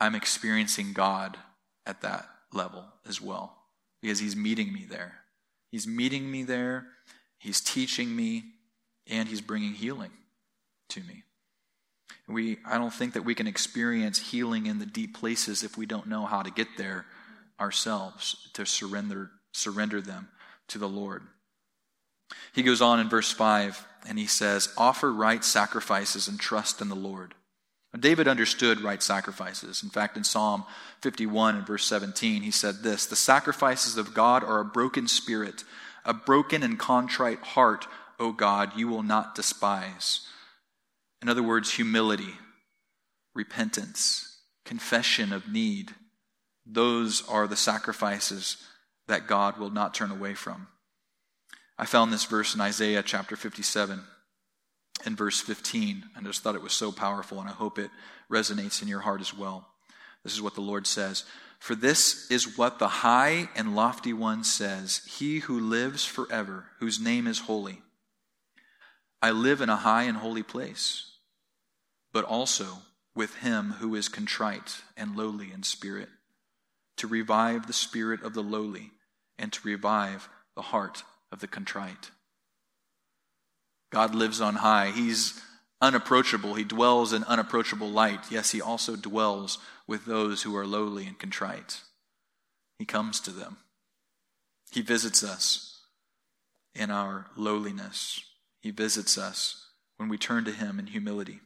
[0.00, 1.36] I'm experiencing God
[1.86, 3.56] at that level as well
[4.00, 5.20] because He's meeting me there.
[5.70, 6.86] He's meeting me there,
[7.38, 8.44] He's teaching me,
[9.06, 10.12] and He's bringing healing
[10.90, 11.24] to me.
[12.26, 15.84] We, I don't think that we can experience healing in the deep places if we
[15.84, 17.04] don't know how to get there
[17.64, 20.28] ourselves to surrender, surrender them
[20.68, 21.22] to the Lord.
[22.52, 26.90] He goes on in verse 5 and he says, Offer right sacrifices and trust in
[26.90, 27.34] the Lord.
[27.98, 29.82] David understood right sacrifices.
[29.82, 30.64] In fact, in Psalm
[31.02, 35.64] 51 and verse 17, he said this The sacrifices of God are a broken spirit,
[36.04, 37.86] a broken and contrite heart,
[38.18, 40.26] O God, you will not despise.
[41.22, 42.34] In other words, humility,
[43.34, 45.94] repentance, confession of need.
[46.66, 48.56] Those are the sacrifices
[49.06, 50.68] that God will not turn away from.
[51.78, 54.00] I found this verse in Isaiah chapter 57
[55.04, 56.04] and verse 15.
[56.16, 57.90] I just thought it was so powerful, and I hope it
[58.30, 59.68] resonates in your heart as well.
[60.22, 61.24] This is what the Lord says
[61.58, 67.00] For this is what the high and lofty one says He who lives forever, whose
[67.00, 67.82] name is holy.
[69.20, 71.10] I live in a high and holy place,
[72.12, 72.78] but also
[73.14, 76.08] with him who is contrite and lowly in spirit,
[76.96, 78.92] to revive the spirit of the lowly
[79.38, 81.02] and to revive the heart
[81.32, 82.10] of the contrite.
[83.90, 84.90] God lives on high.
[84.90, 85.40] He's
[85.80, 86.54] unapproachable.
[86.54, 88.30] He dwells in unapproachable light.
[88.30, 91.80] Yes, he also dwells with those who are lowly and contrite.
[92.78, 93.58] He comes to them.
[94.72, 95.80] He visits us
[96.74, 98.24] in our lowliness.
[98.60, 101.40] He visits us when we turn to him in humility.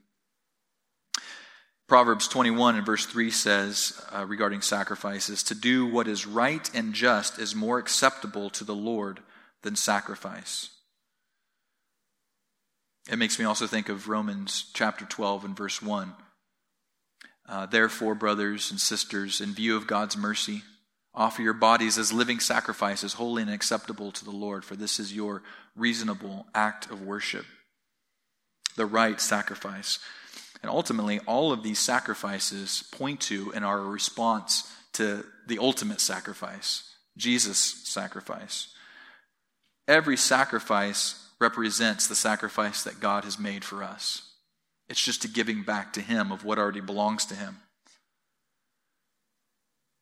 [1.89, 6.93] Proverbs 21 and verse 3 says uh, regarding sacrifices to do what is right and
[6.93, 9.21] just is more acceptable to the Lord
[9.63, 10.69] than sacrifice.
[13.11, 16.13] It makes me also think of Romans chapter 12 and verse 1.
[17.49, 20.65] Uh, Therefore, brothers and sisters, in view of God's mercy,
[21.15, 25.17] offer your bodies as living sacrifices, holy and acceptable to the Lord, for this is
[25.17, 25.43] your
[25.75, 27.47] reasonable act of worship.
[28.77, 29.99] The right sacrifice.
[30.63, 36.01] And ultimately, all of these sacrifices point to and are a response to the ultimate
[36.01, 38.69] sacrifice, Jesus' sacrifice.
[39.87, 44.23] Every sacrifice represents the sacrifice that God has made for us.
[44.89, 47.59] It's just a giving back to Him of what already belongs to Him.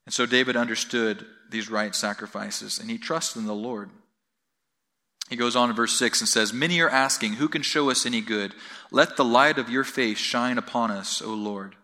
[0.07, 3.91] And so David understood these right sacrifices, and he trusted in the Lord.
[5.29, 8.07] He goes on in verse 6 and says, Many are asking, Who can show us
[8.07, 8.55] any good?
[8.91, 11.75] Let the light of your face shine upon us, O Lord.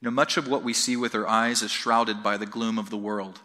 [0.00, 2.78] You know, much of what we see with our eyes is shrouded by the gloom
[2.78, 3.40] of the world.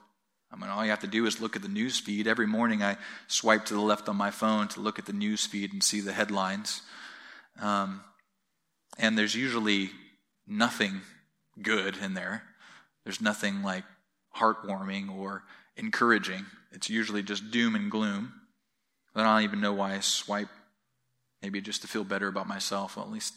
[0.51, 2.27] I mean, all you have to do is look at the news feed.
[2.27, 5.47] Every morning I swipe to the left on my phone to look at the news
[5.47, 6.83] feed and see the headlines.
[7.59, 8.01] Um,
[8.99, 9.89] and there's usually
[10.45, 11.01] nothing
[11.59, 12.43] good in there.
[13.03, 13.83] There's nothing like
[14.37, 15.43] heartwarming or
[15.75, 16.45] encouraging.
[16.71, 18.33] It's usually just doom and gloom.
[19.15, 20.49] I don't even know why I swipe.
[21.41, 22.95] Maybe just to feel better about myself.
[22.95, 23.35] Well, at least,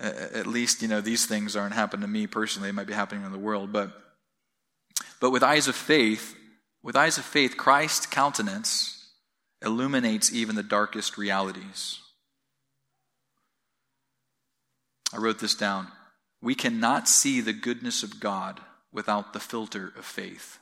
[0.00, 2.68] at least you know these things aren't happening to me personally.
[2.68, 3.92] It might be happening in the world, but
[5.20, 6.34] but with eyes of faith,
[6.82, 9.08] with eyes of faith, Christ's countenance
[9.62, 12.00] illuminates even the darkest realities.
[15.12, 15.88] I wrote this down.
[16.40, 18.60] We cannot see the goodness of God
[18.92, 20.58] without the filter of faith.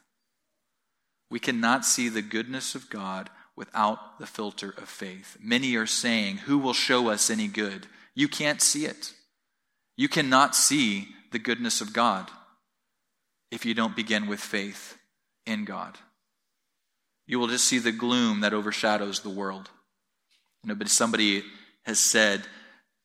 [1.30, 5.36] We cannot see the goodness of God without the filter of faith.
[5.40, 7.86] Many are saying, Who will show us any good?
[8.14, 9.12] You can't see it.
[9.96, 12.30] You cannot see the goodness of God
[13.50, 14.96] if you don't begin with faith
[15.44, 15.98] in God.
[17.26, 19.70] You will just see the gloom that overshadows the world.
[20.62, 21.42] You know, but somebody
[21.84, 22.42] has said,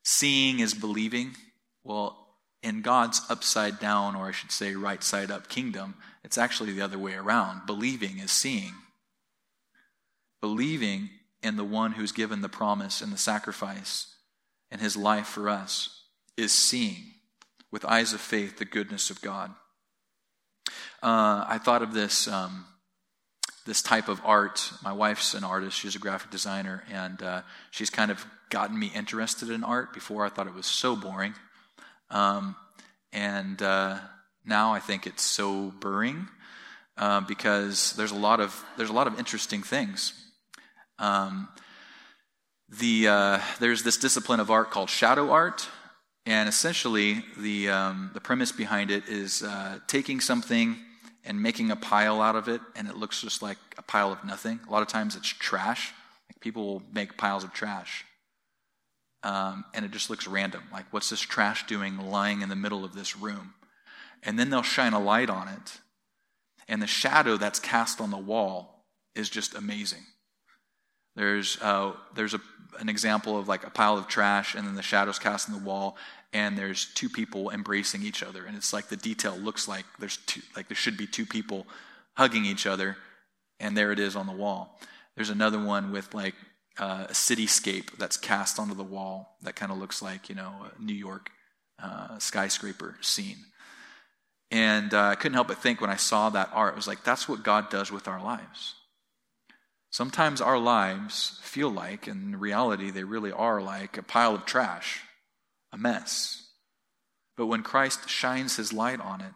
[0.02, 1.34] seeing is believing.
[1.82, 2.23] Well,
[2.64, 6.80] in God's upside down, or I should say right side up kingdom, it's actually the
[6.80, 7.66] other way around.
[7.66, 8.72] Believing is seeing.
[10.40, 11.10] Believing
[11.42, 14.16] in the one who's given the promise and the sacrifice
[14.70, 16.04] and his life for us
[16.36, 17.04] is seeing
[17.70, 19.50] with eyes of faith the goodness of God.
[21.02, 22.64] Uh, I thought of this um,
[23.66, 24.72] this type of art.
[24.82, 28.90] My wife's an artist; she's a graphic designer, and uh, she's kind of gotten me
[28.94, 29.92] interested in art.
[29.92, 31.34] Before, I thought it was so boring,
[32.10, 32.56] um,
[33.12, 33.98] and uh,
[34.44, 36.28] now I think it's so burring
[36.96, 40.12] uh, because there's a lot of there's a lot of interesting things.
[40.98, 41.48] Um,
[42.68, 45.68] the uh, there's this discipline of art called shadow art,
[46.26, 50.76] and essentially the um, the premise behind it is uh, taking something
[51.24, 54.24] and making a pile out of it, and it looks just like a pile of
[54.24, 54.60] nothing.
[54.68, 55.92] A lot of times it's trash.
[56.30, 58.04] Like people will make piles of trash,
[59.24, 60.62] um, and it just looks random.
[60.72, 63.54] Like what's this trash doing lying in the middle of this room?
[64.22, 65.80] And then they'll shine a light on it,
[66.68, 68.84] and the shadow that's cast on the wall
[69.14, 70.04] is just amazing.
[71.16, 72.40] There's, uh, there's a,
[72.78, 75.64] an example of like a pile of trash, and then the shadows cast on the
[75.64, 75.96] wall,
[76.32, 78.44] and there's two people embracing each other.
[78.44, 81.66] And it's like the detail looks like there's two, like there should be two people
[82.14, 82.96] hugging each other,
[83.60, 84.80] and there it is on the wall.
[85.14, 86.34] There's another one with like
[86.78, 90.66] uh, a cityscape that's cast onto the wall that kind of looks like, you know,
[90.66, 91.30] a New York
[91.82, 93.38] uh, skyscraper scene.
[94.50, 97.04] And uh, I couldn't help but think when I saw that art, it was like,
[97.04, 98.74] that's what God does with our lives.
[99.90, 105.02] Sometimes our lives feel like, in reality, they really are like a pile of trash,
[105.72, 106.48] a mess.
[107.36, 109.32] But when Christ shines his light on it,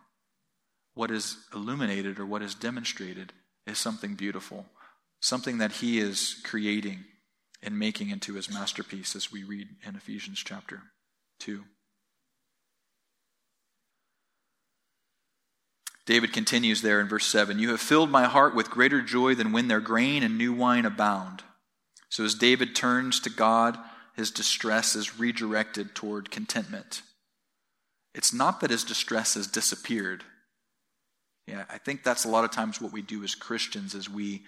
[0.94, 3.32] what is illuminated or what is demonstrated
[3.68, 4.66] is something beautiful,
[5.20, 7.04] something that he is creating
[7.62, 10.82] and making into his masterpiece, as we read in Ephesians chapter
[11.40, 11.64] 2.
[16.06, 19.52] David continues there in verse 7 You have filled my heart with greater joy than
[19.52, 21.42] when their grain and new wine abound.
[22.08, 23.78] So as David turns to God,
[24.16, 27.02] his distress is redirected toward contentment.
[28.14, 30.24] It's not that his distress has disappeared.
[31.46, 34.44] Yeah, I think that's a lot of times what we do as Christians is we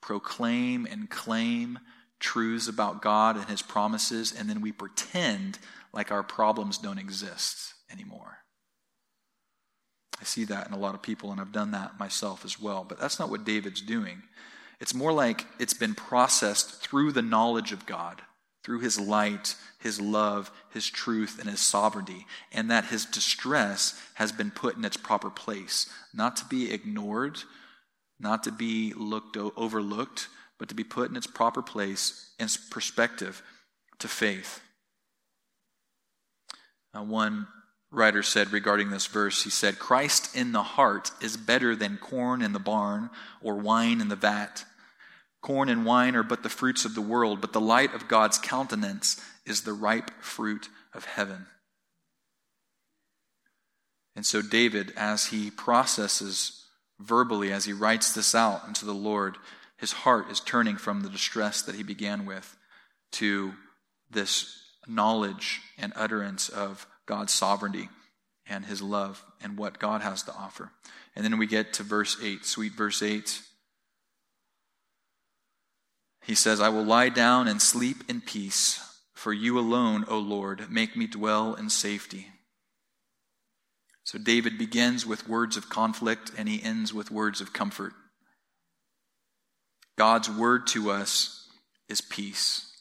[0.00, 1.78] proclaim and claim
[2.18, 5.58] truths about God and his promises, and then we pretend
[5.92, 8.38] like our problems don't exist anymore.
[10.20, 12.84] I see that in a lot of people, and I've done that myself as well.
[12.88, 14.22] But that's not what David's doing.
[14.80, 18.22] It's more like it's been processed through the knowledge of God,
[18.64, 24.32] through his light, his love, his truth, and his sovereignty, and that his distress has
[24.32, 27.38] been put in its proper place, not to be ignored,
[28.18, 30.28] not to be looked overlooked,
[30.58, 33.42] but to be put in its proper place and perspective
[33.98, 34.60] to faith.
[36.94, 37.46] Uh, one
[37.90, 42.42] writer said regarding this verse, he said, Christ in the heart is better than corn
[42.42, 43.10] in the barn
[43.42, 44.64] or wine in the vat.
[45.40, 48.38] Corn and wine are but the fruits of the world, but the light of God's
[48.38, 51.46] countenance is the ripe fruit of heaven.
[54.16, 56.66] And so, David, as he processes
[56.98, 59.36] verbally, as he writes this out unto the Lord,
[59.78, 62.56] his heart is turning from the distress that he began with
[63.12, 63.52] to
[64.10, 64.54] this
[64.86, 67.88] knowledge and utterance of God's sovereignty
[68.48, 70.72] and his love and what God has to offer.
[71.14, 73.42] And then we get to verse 8, sweet verse 8.
[76.24, 78.80] He says, I will lie down and sleep in peace,
[79.14, 82.28] for you alone, O Lord, make me dwell in safety.
[84.04, 87.92] So David begins with words of conflict and he ends with words of comfort.
[89.98, 91.50] God's word to us
[91.88, 92.72] is peace.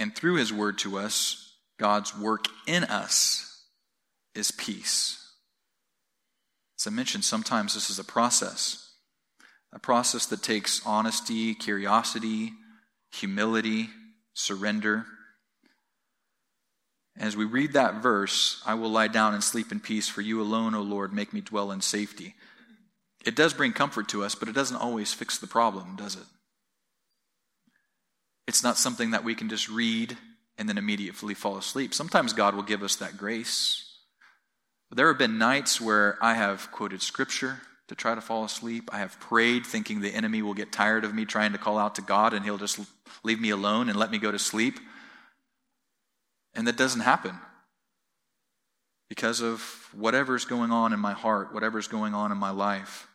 [0.00, 3.62] And through his word to us, God's work in us
[4.34, 5.22] is peace.
[6.78, 8.94] As I mentioned, sometimes this is a process,
[9.72, 12.52] a process that takes honesty, curiosity,
[13.12, 13.88] humility,
[14.34, 15.06] surrender.
[17.16, 20.42] As we read that verse, I will lie down and sleep in peace, for you
[20.42, 22.34] alone, O Lord, make me dwell in safety.
[23.26, 26.22] It does bring comfort to us, but it doesn't always fix the problem, does it?
[28.46, 30.16] It's not something that we can just read
[30.56, 31.92] and then immediately fall asleep.
[31.92, 33.82] Sometimes God will give us that grace.
[34.88, 38.88] But there have been nights where I have quoted scripture to try to fall asleep.
[38.92, 41.96] I have prayed thinking the enemy will get tired of me trying to call out
[41.96, 42.78] to God and he'll just
[43.24, 44.78] leave me alone and let me go to sleep.
[46.54, 47.36] And that doesn't happen
[49.08, 49.60] because of
[49.92, 53.08] whatever's going on in my heart, whatever's going on in my life.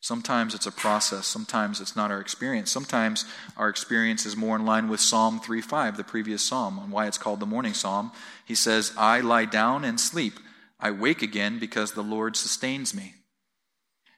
[0.00, 1.26] Sometimes it's a process.
[1.26, 2.70] Sometimes it's not our experience.
[2.70, 3.24] Sometimes
[3.56, 7.18] our experience is more in line with Psalm 3:5, the previous psalm, and why it's
[7.18, 8.12] called the morning psalm.
[8.44, 10.38] He says, "I lie down and sleep.
[10.78, 13.14] I wake again because the Lord sustains me."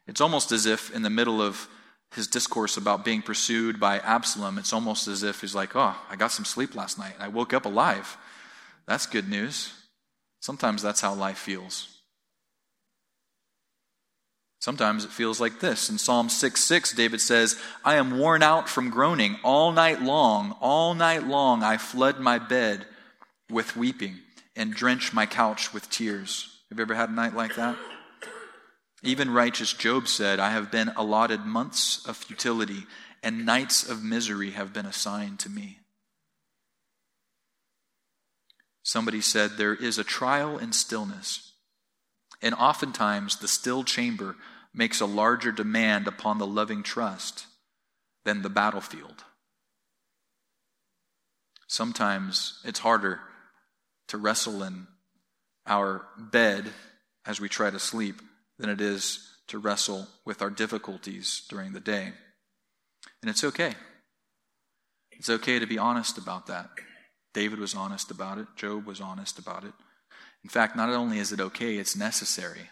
[0.07, 1.69] It's almost as if in the middle of
[2.11, 6.17] his discourse about being pursued by Absalom, it's almost as if he's like, "Oh, I
[6.17, 7.17] got some sleep last night.
[7.19, 8.17] I woke up alive."
[8.87, 9.73] That's good news.
[10.41, 11.98] Sometimes that's how life feels.
[14.61, 15.89] Sometimes it feels like this.
[15.89, 20.57] In Psalm 6 6, David says, I am worn out from groaning all night long.
[20.61, 22.87] All night long I flood my bed
[23.49, 24.19] with weeping
[24.57, 26.49] and drench my couch with tears.
[26.71, 27.77] Have you ever had a night like that?
[29.05, 32.85] Even righteous Job said, I have been allotted months of futility,
[33.23, 35.79] and nights of misery have been assigned to me.
[38.83, 41.48] Somebody said, There is a trial in stillness
[42.41, 44.37] and oftentimes, the still chamber
[44.73, 47.47] makes a larger demand upon the loving trust
[48.25, 49.25] than the battlefield.
[51.67, 53.21] Sometimes it's harder
[54.09, 54.87] to wrestle in
[55.67, 56.67] our bed
[57.27, 58.23] as we try to sleep
[58.59, 62.13] than it is to wrestle with our difficulties during the day.
[63.23, 63.75] And it's okay.
[65.13, 66.71] It's okay to be honest about that.
[67.35, 69.75] David was honest about it, Job was honest about it.
[70.45, 72.71] In fact, not only is it okay, it's necessary.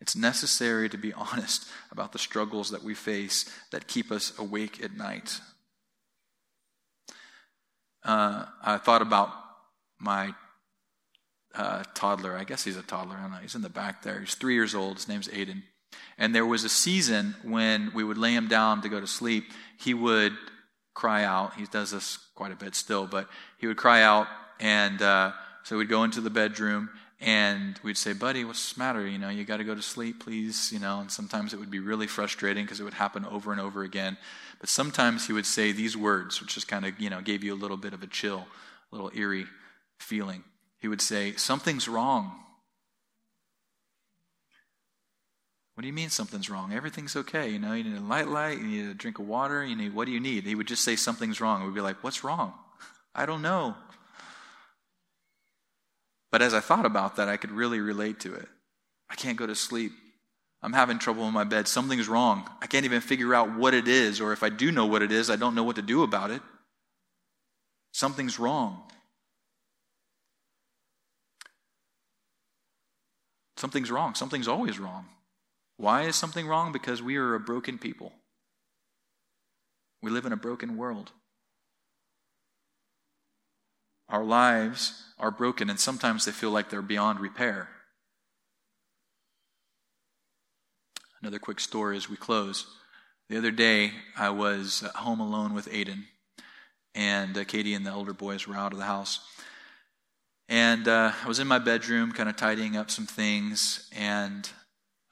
[0.00, 4.82] It's necessary to be honest about the struggles that we face that keep us awake
[4.82, 5.40] at night.
[8.04, 9.30] Uh, I thought about
[9.98, 10.34] my
[11.54, 12.36] uh, toddler.
[12.36, 13.16] I guess he's a toddler.
[13.16, 13.38] I don't know.
[13.38, 14.20] He's in the back there.
[14.20, 14.98] He's three years old.
[14.98, 15.62] His name's Aiden.
[16.18, 19.44] And there was a season when we would lay him down to go to sleep.
[19.78, 20.34] He would
[20.94, 21.54] cry out.
[21.54, 24.28] He does this quite a bit still, but he would cry out
[24.60, 25.00] and.
[25.00, 25.32] Uh,
[25.66, 26.90] so we'd go into the bedroom
[27.20, 29.04] and we'd say, Buddy, what's the matter?
[29.04, 30.70] You know, you got to go to sleep, please.
[30.72, 33.60] You know, and sometimes it would be really frustrating because it would happen over and
[33.60, 34.16] over again.
[34.60, 37.52] But sometimes he would say these words, which just kind of, you know, gave you
[37.52, 38.46] a little bit of a chill,
[38.92, 39.46] a little eerie
[39.98, 40.44] feeling.
[40.78, 42.30] He would say, Something's wrong.
[45.74, 46.72] What do you mean something's wrong?
[46.72, 47.48] Everything's okay.
[47.48, 49.96] You know, you need a light light, you need a drink of water, you need,
[49.96, 50.44] what do you need?
[50.44, 51.64] He would just say something's wrong.
[51.64, 52.54] We'd be like, What's wrong?
[53.16, 53.74] I don't know.
[56.30, 58.48] But as I thought about that, I could really relate to it.
[59.08, 59.92] I can't go to sleep.
[60.62, 61.68] I'm having trouble in my bed.
[61.68, 62.48] Something's wrong.
[62.60, 65.12] I can't even figure out what it is, or if I do know what it
[65.12, 66.42] is, I don't know what to do about it.
[67.92, 68.82] Something's wrong.
[73.56, 74.14] Something's wrong.
[74.14, 75.06] Something's always wrong.
[75.78, 76.72] Why is something wrong?
[76.72, 78.12] Because we are a broken people.
[80.02, 81.12] We live in a broken world.
[84.08, 87.68] Our lives are broken, and sometimes they feel like they're beyond repair.
[91.20, 92.66] Another quick story as we close.
[93.28, 96.04] The other day, I was home alone with Aiden,
[96.94, 99.20] and uh, Katie and the older boys were out of the house.
[100.48, 104.48] And uh, I was in my bedroom, kind of tidying up some things, and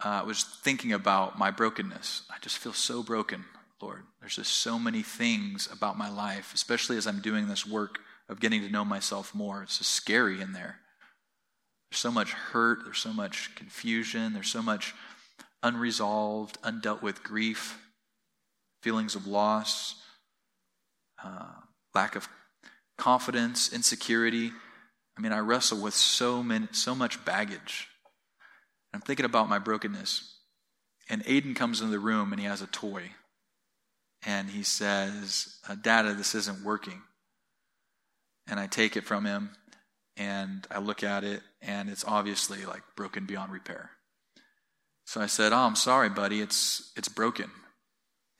[0.04, 2.22] uh, I was thinking about my brokenness.
[2.30, 3.44] I just feel so broken,
[3.82, 4.02] Lord.
[4.20, 7.98] There's just so many things about my life, especially as I'm doing this work
[8.28, 9.62] of getting to know myself more.
[9.62, 10.80] It's just scary in there.
[11.90, 14.94] There's so much hurt, there's so much confusion, there's so much
[15.62, 17.78] unresolved, undealt with grief,
[18.82, 19.94] feelings of loss,
[21.22, 21.52] uh,
[21.94, 22.28] lack of
[22.98, 24.52] confidence, insecurity.
[25.16, 27.88] I mean, I wrestle with so many, so much baggage.
[28.92, 30.38] I'm thinking about my brokenness.
[31.08, 33.10] And Aiden comes into the room and he has a toy.
[34.26, 37.02] And he says, Dada, this isn't working
[38.46, 39.50] and I take it from him
[40.16, 43.90] and I look at it and it's obviously like broken beyond repair.
[45.06, 46.40] So I said, "Oh, I'm sorry, buddy.
[46.40, 47.50] It's it's broken."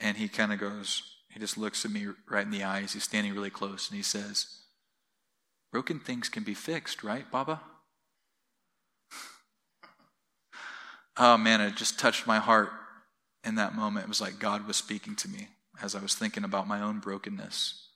[0.01, 2.93] And he kind of goes, he just looks at me right in the eyes.
[2.93, 4.47] He's standing really close and he says,
[5.73, 7.61] "Broken things can be fixed, right, Baba?"
[11.17, 12.71] oh man, it just touched my heart
[13.43, 14.05] in that moment.
[14.05, 15.49] It was like God was speaking to me
[15.83, 17.89] as I was thinking about my own brokenness.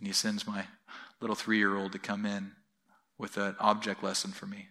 [0.00, 0.66] And he sends my
[1.20, 2.52] little three year old to come in
[3.18, 4.68] with an object lesson for me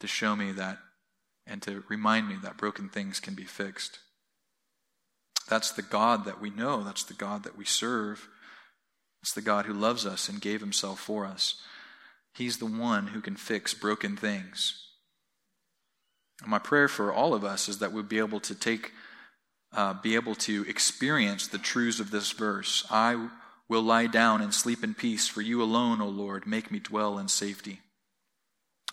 [0.00, 0.78] to show me that
[1.46, 4.00] and to remind me that broken things can be fixed.
[5.48, 6.82] That's the God that we know.
[6.82, 8.28] That's the God that we serve.
[9.22, 11.62] It's the God who loves us and gave himself for us.
[12.34, 14.82] He's the one who can fix broken things.
[16.42, 18.92] And my prayer for all of us is that we'd be able to take,
[19.72, 22.84] uh, be able to experience the truths of this verse.
[22.90, 23.28] I
[23.68, 27.18] will lie down and sleep in peace, for you alone, O Lord, make me dwell
[27.18, 27.80] in safety.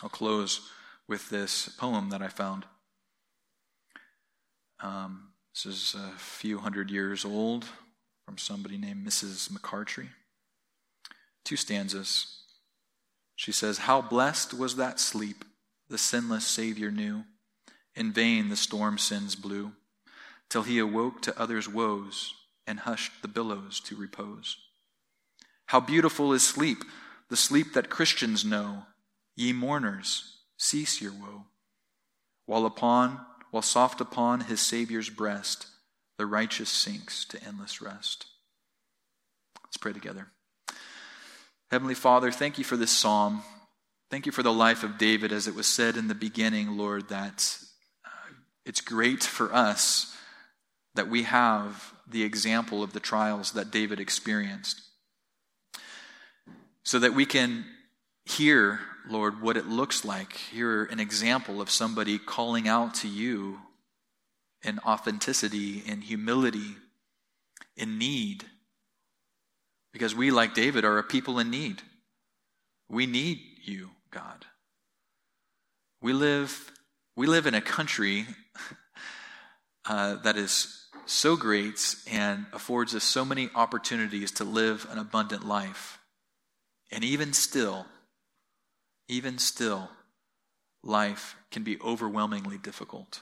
[0.02, 0.68] I'll close
[1.06, 2.64] with this poem that I found.
[4.80, 7.66] Um, this is a few hundred years old
[8.26, 9.50] from somebody named Mrs.
[9.50, 10.08] McCartry.
[11.44, 12.42] Two stanzas.
[13.36, 15.44] She says, How blessed was that sleep
[15.88, 17.24] the sinless Savior knew.
[17.94, 19.72] In vain the storm sins blew,
[20.50, 22.34] till he awoke to others' woes
[22.66, 24.56] and hushed the billows to repose.
[25.66, 26.78] How beautiful is sleep,
[27.30, 28.84] the sleep that Christians know.
[29.36, 31.46] Ye mourners, cease your woe.
[32.46, 35.66] While upon, while soft upon his Savior's breast,
[36.18, 38.26] the righteous sinks to endless rest.
[39.64, 40.28] Let's pray together.
[41.70, 43.42] Heavenly Father, thank you for this psalm.
[44.10, 47.08] Thank you for the life of David, as it was said in the beginning, Lord,
[47.08, 47.58] that
[48.04, 48.34] uh,
[48.64, 50.16] it's great for us
[50.94, 54.82] that we have the example of the trials that David experienced
[56.84, 57.64] so that we can
[58.24, 63.58] hear, Lord, what it looks like, hear an example of somebody calling out to you
[64.62, 66.76] in authenticity, in humility,
[67.76, 68.44] in need.
[69.92, 71.82] Because we, like David, are a people in need.
[72.88, 74.44] We need you, God.
[76.02, 76.70] We live,
[77.16, 78.26] we live in a country
[79.86, 85.46] uh, that is so great and affords us so many opportunities to live an abundant
[85.46, 85.98] life.
[86.90, 87.86] And even still,
[89.08, 89.90] even still,
[90.82, 93.20] life can be overwhelmingly difficult.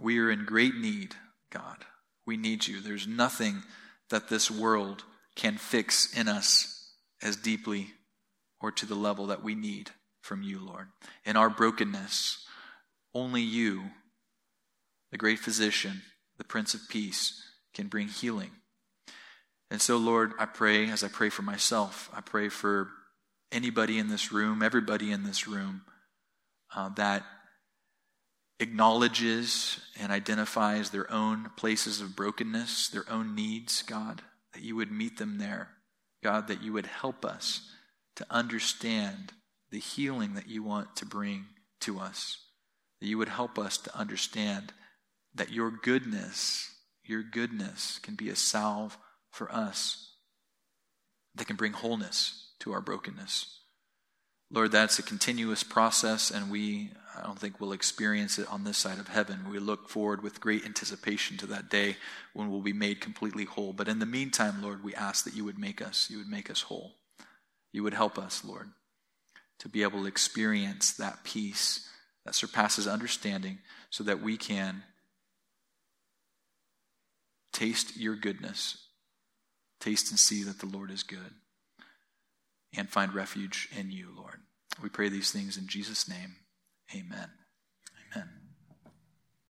[0.00, 1.16] We are in great need,
[1.50, 1.78] God.
[2.26, 2.80] We need you.
[2.80, 3.62] There's nothing
[4.10, 5.04] that this world
[5.34, 6.92] can fix in us
[7.22, 7.88] as deeply
[8.60, 9.90] or to the level that we need
[10.22, 10.88] from you, Lord.
[11.24, 12.44] In our brokenness,
[13.14, 13.84] only you,
[15.10, 16.02] the great physician,
[16.36, 17.42] the Prince of Peace,
[17.74, 18.50] can bring healing
[19.70, 22.88] and so, Lord, I pray, as I pray for myself, I pray for
[23.52, 25.82] anybody in this room, everybody in this room,
[26.74, 27.24] uh, that
[28.60, 34.22] acknowledges and identifies their own places of brokenness, their own needs, God,
[34.54, 35.68] that you would meet them there.
[36.22, 37.70] God, that you would help us
[38.16, 39.32] to understand
[39.70, 41.46] the healing that you want to bring
[41.80, 42.38] to us.
[43.00, 44.72] That you would help us to understand
[45.34, 48.98] that your goodness, your goodness can be a salve
[49.38, 50.10] for us
[51.36, 53.60] that can bring wholeness to our brokenness.
[54.50, 58.78] Lord, that's a continuous process, and we, I don't think we'll experience it on this
[58.78, 59.48] side of heaven.
[59.48, 61.96] We look forward with great anticipation to that day
[62.32, 63.72] when we'll be made completely whole.
[63.72, 66.50] But in the meantime, Lord, we ask that you would make us, you would make
[66.50, 66.94] us whole.
[67.72, 68.70] You would help us, Lord,
[69.60, 71.88] to be able to experience that peace
[72.24, 73.58] that surpasses understanding
[73.90, 74.82] so that we can
[77.52, 78.87] taste your goodness
[79.80, 81.34] Taste and see that the Lord is good.
[82.76, 84.40] And find refuge in you, Lord.
[84.82, 86.36] We pray these things in Jesus' name.
[86.94, 87.30] Amen.
[88.14, 88.47] Amen.